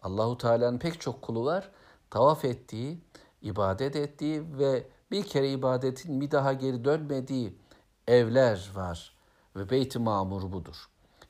Allahu 0.02 0.38
Teala'nın 0.38 0.80
pek 0.80 1.02
çok 1.02 1.22
kulu 1.22 1.46
var, 1.46 1.70
tavaf 2.10 2.46
ettiği, 2.46 3.02
ibadet 3.42 3.96
ettiği 3.96 4.58
ve 4.58 4.88
bir 5.12 5.24
kere 5.24 5.52
ibadetin 5.52 6.22
bir 6.22 6.32
daha 6.32 6.54
geri 6.54 6.86
dönmediği 6.86 7.58
evler 8.08 8.72
var 8.76 9.16
ve 9.56 9.70
Beyt-i 9.70 10.00
Mamur 10.00 10.52
budur. 10.52 10.76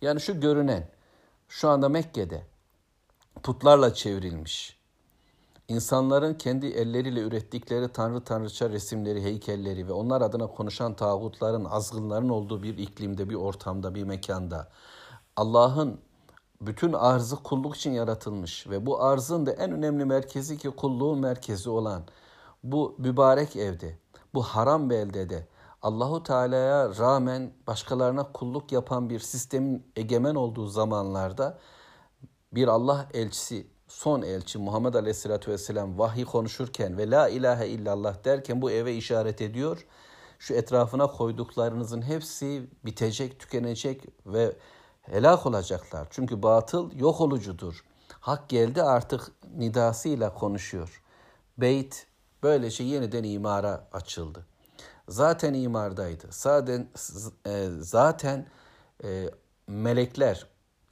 Yani 0.01 0.21
şu 0.21 0.39
görünen, 0.39 0.89
şu 1.47 1.69
anda 1.69 1.89
Mekke'de 1.89 2.43
putlarla 3.43 3.93
çevrilmiş, 3.93 4.81
İnsanların 5.71 6.33
kendi 6.33 6.67
elleriyle 6.67 7.19
ürettikleri 7.19 7.87
tanrı 7.87 8.21
tanrıça 8.23 8.69
resimleri, 8.69 9.23
heykelleri 9.23 9.87
ve 9.87 9.91
onlar 9.91 10.21
adına 10.21 10.47
konuşan 10.47 10.93
tağutların, 10.93 11.65
azgınların 11.65 12.29
olduğu 12.29 12.63
bir 12.63 12.77
iklimde, 12.77 13.29
bir 13.29 13.35
ortamda, 13.35 13.95
bir 13.95 14.03
mekanda 14.03 14.67
Allah'ın 15.35 15.99
bütün 16.61 16.93
arzı 16.93 17.35
kulluk 17.35 17.75
için 17.75 17.91
yaratılmış 17.91 18.67
ve 18.69 18.85
bu 18.85 19.03
arzın 19.03 19.45
da 19.45 19.51
en 19.51 19.71
önemli 19.71 20.05
merkezi 20.05 20.57
ki 20.57 20.69
kulluğun 20.69 21.19
merkezi 21.19 21.69
olan 21.69 22.03
bu 22.63 22.95
mübarek 22.97 23.55
evde, 23.55 23.97
bu 24.33 24.43
haram 24.43 24.89
beldede 24.89 25.47
Allahu 25.81 26.23
Teala'ya 26.23 26.97
rağmen 26.97 27.53
başkalarına 27.67 28.31
kulluk 28.31 28.71
yapan 28.71 29.09
bir 29.09 29.19
sistemin 29.19 29.91
egemen 29.95 30.35
olduğu 30.35 30.67
zamanlarda 30.67 31.59
bir 32.53 32.67
Allah 32.67 33.07
elçisi, 33.13 33.67
son 33.87 34.21
elçi 34.21 34.57
Muhammed 34.57 34.93
Aleyhisselatü 34.93 35.51
Vesselam 35.51 35.99
vahiy 35.99 36.25
konuşurken 36.25 36.97
ve 36.97 37.11
la 37.11 37.29
ilahe 37.29 37.67
illallah 37.67 38.23
derken 38.25 38.61
bu 38.61 38.71
eve 38.71 38.95
işaret 38.95 39.41
ediyor. 39.41 39.85
Şu 40.39 40.53
etrafına 40.53 41.07
koyduklarınızın 41.07 42.01
hepsi 42.01 42.69
bitecek, 42.85 43.39
tükenecek 43.39 44.05
ve 44.25 44.55
helak 45.01 45.45
olacaklar. 45.45 46.07
Çünkü 46.11 46.43
batıl 46.43 46.91
yok 46.99 47.21
olucudur. 47.21 47.85
Hak 48.19 48.49
geldi 48.49 48.83
artık 48.83 49.31
nidasıyla 49.57 50.33
konuşuyor. 50.33 51.03
Beyt 51.57 52.07
böylece 52.43 52.83
yeniden 52.83 53.23
imara 53.23 53.87
açıldı. 53.93 54.50
Zaten 55.07 55.53
imardaydı. 55.53 56.27
Zaten 56.29 56.87
e, 57.47 57.67
zaten 57.79 58.47
e, 59.03 59.29
melekler 59.67 60.47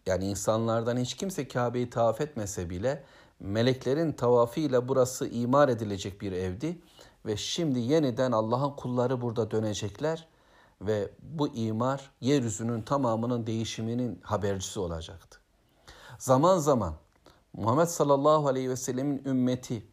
yani 0.06 0.26
insanlardan 0.26 0.98
hiç 0.98 1.14
kimse 1.14 1.48
Kabe'yi 1.48 1.90
tavaf 1.90 2.22
etmese 2.22 2.70
bile 2.70 3.04
meleklerin 3.40 4.12
tavafıyla 4.12 4.88
burası 4.88 5.28
imar 5.28 5.70
edilecek 5.70 6.22
bir 6.22 6.32
evdi 6.32 6.82
ve 7.26 7.38
şimdi 7.38 7.80
yeniden 7.80 8.32
Allah'ın 8.32 8.72
kulları 8.72 9.22
burada 9.22 9.52
dönecekler 9.52 10.28
ve 10.82 11.12
bu 11.22 11.48
imar 11.48 12.12
yeryüzünün 12.22 12.82
tamamının 12.82 13.48
değişiminin 13.48 14.22
habercisi 14.24 14.80
olacaktı. 14.80 15.40
Zaman 16.18 16.58
zaman 16.58 16.94
Muhammed 17.54 17.88
sallallahu 17.88 18.48
aleyhi 18.48 18.70
ve 18.70 18.76
sellemin 18.76 19.22
ümmeti 19.26 19.88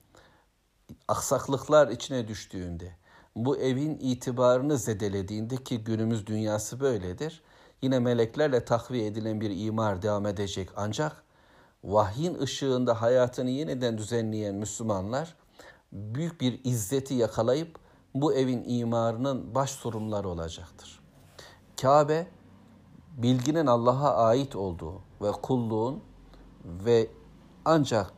aksaklıklar 1.08 1.88
içine 1.88 2.28
düştüğünde, 2.28 2.96
bu 3.36 3.56
evin 3.56 3.98
itibarını 4.00 4.78
zedelediğinde 4.78 5.56
ki 5.56 5.84
günümüz 5.84 6.26
dünyası 6.26 6.80
böyledir. 6.80 7.42
Yine 7.82 7.98
meleklerle 7.98 8.64
takviye 8.64 9.06
edilen 9.06 9.40
bir 9.40 9.66
imar 9.66 10.02
devam 10.02 10.26
edecek 10.26 10.68
ancak 10.76 11.24
vahyin 11.84 12.38
ışığında 12.38 13.02
hayatını 13.02 13.50
yeniden 13.50 13.98
düzenleyen 13.98 14.54
Müslümanlar 14.54 15.34
büyük 15.92 16.40
bir 16.40 16.60
izzeti 16.64 17.14
yakalayıp 17.14 17.78
bu 18.14 18.34
evin 18.34 18.64
imarının 18.66 19.54
baş 19.54 19.70
sorumluları 19.70 20.28
olacaktır. 20.28 21.00
Kabe 21.80 22.26
bilginin 23.16 23.66
Allah'a 23.66 24.16
ait 24.26 24.56
olduğu 24.56 25.00
ve 25.22 25.32
kulluğun 25.32 26.02
ve 26.64 27.10
ancak 27.64 28.12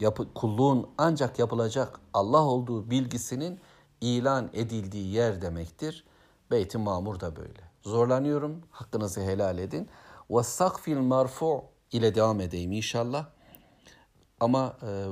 yapı, 0.00 0.34
kulluğun 0.34 0.88
ancak 0.98 1.38
yapılacak 1.38 2.00
Allah 2.14 2.42
olduğu 2.42 2.90
bilgisinin 2.90 3.60
ilan 4.02 4.50
edildiği 4.52 5.12
yer 5.12 5.42
demektir. 5.42 6.04
Beyt-i 6.50 6.78
Mamur 6.78 7.20
da 7.20 7.36
böyle. 7.36 7.60
Zorlanıyorum. 7.82 8.62
Hakkınızı 8.70 9.20
helal 9.20 9.58
edin. 9.58 9.88
Ve 10.30 10.42
sakfil 10.42 10.96
marfu 10.96 11.64
ile 11.92 12.14
devam 12.14 12.40
edeyim 12.40 12.72
inşallah. 12.72 13.26
Ama 14.40 14.76
e, 14.82 15.06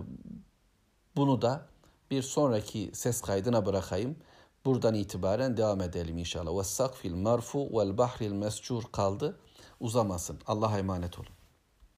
bunu 1.16 1.42
da 1.42 1.66
bir 2.10 2.22
sonraki 2.22 2.90
ses 2.94 3.20
kaydına 3.20 3.66
bırakayım. 3.66 4.16
Buradan 4.64 4.94
itibaren 4.94 5.56
devam 5.56 5.80
edelim 5.80 6.18
inşallah. 6.18 6.58
Ve 6.58 6.64
sakfil 6.64 7.14
marfu 7.14 7.78
vel 7.78 7.98
bahril 7.98 8.32
mescur 8.32 8.82
kaldı. 8.92 9.38
Uzamasın. 9.80 10.38
Allah'a 10.46 10.78
emanet 10.78 11.18
olun. 11.18 11.39